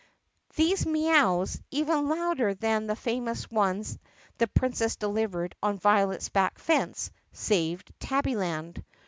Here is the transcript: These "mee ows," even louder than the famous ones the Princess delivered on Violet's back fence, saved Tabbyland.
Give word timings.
These 0.55 0.87
"mee 0.87 1.11
ows," 1.13 1.61
even 1.69 2.07
louder 2.09 2.55
than 2.55 2.87
the 2.87 2.95
famous 2.95 3.47
ones 3.51 3.99
the 4.39 4.47
Princess 4.47 4.95
delivered 4.95 5.53
on 5.61 5.77
Violet's 5.77 6.29
back 6.29 6.57
fence, 6.57 7.11
saved 7.33 7.93
Tabbyland. 7.99 8.83